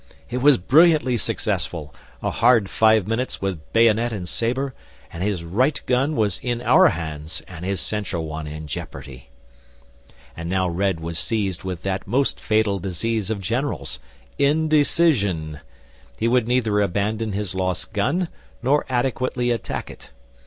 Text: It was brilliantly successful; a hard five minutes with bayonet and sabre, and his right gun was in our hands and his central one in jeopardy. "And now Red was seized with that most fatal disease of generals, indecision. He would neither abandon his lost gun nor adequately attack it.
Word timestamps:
It 0.31 0.39
was 0.39 0.57
brilliantly 0.57 1.15
successful; 1.17 1.93
a 2.23 2.31
hard 2.31 2.71
five 2.71 3.05
minutes 3.05 3.39
with 3.39 3.71
bayonet 3.71 4.11
and 4.11 4.27
sabre, 4.27 4.73
and 5.13 5.21
his 5.21 5.43
right 5.43 5.79
gun 5.85 6.15
was 6.15 6.39
in 6.39 6.59
our 6.63 6.87
hands 6.87 7.43
and 7.47 7.63
his 7.63 7.79
central 7.81 8.25
one 8.25 8.47
in 8.47 8.65
jeopardy. 8.65 9.29
"And 10.35 10.49
now 10.49 10.67
Red 10.67 11.01
was 11.01 11.19
seized 11.19 11.63
with 11.63 11.83
that 11.83 12.07
most 12.07 12.39
fatal 12.39 12.79
disease 12.79 13.29
of 13.29 13.41
generals, 13.41 13.99
indecision. 14.39 15.59
He 16.17 16.27
would 16.27 16.47
neither 16.47 16.81
abandon 16.81 17.33
his 17.33 17.53
lost 17.53 17.93
gun 17.93 18.27
nor 18.63 18.87
adequately 18.89 19.51
attack 19.51 19.91
it. 19.91 20.09